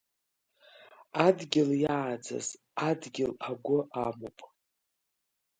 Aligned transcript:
Адгьыл 1.25 1.69
иааӡаз, 1.83 2.47
адгьыл 2.87 3.33
агәы 3.49 3.77
амоуп. 4.05 4.37